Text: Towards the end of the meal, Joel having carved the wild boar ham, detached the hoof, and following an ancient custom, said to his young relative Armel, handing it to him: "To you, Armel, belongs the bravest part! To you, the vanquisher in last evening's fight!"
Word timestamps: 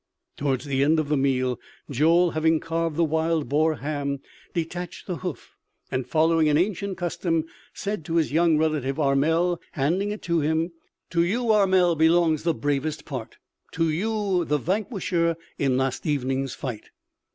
Towards 0.35 0.65
the 0.65 0.83
end 0.83 0.99
of 0.99 1.09
the 1.09 1.15
meal, 1.15 1.59
Joel 1.91 2.31
having 2.31 2.59
carved 2.59 2.95
the 2.97 3.03
wild 3.03 3.47
boar 3.47 3.75
ham, 3.75 4.17
detached 4.51 5.05
the 5.05 5.17
hoof, 5.17 5.55
and 5.91 6.07
following 6.07 6.49
an 6.49 6.57
ancient 6.57 6.97
custom, 6.97 7.45
said 7.71 8.03
to 8.05 8.15
his 8.15 8.31
young 8.31 8.57
relative 8.57 8.99
Armel, 8.99 9.61
handing 9.73 10.09
it 10.09 10.23
to 10.23 10.39
him: 10.39 10.71
"To 11.11 11.21
you, 11.23 11.51
Armel, 11.51 11.95
belongs 11.95 12.41
the 12.41 12.55
bravest 12.55 13.05
part! 13.05 13.37
To 13.73 13.91
you, 13.91 14.43
the 14.43 14.57
vanquisher 14.57 15.35
in 15.59 15.77
last 15.77 16.07
evening's 16.07 16.55
fight!" 16.55 16.89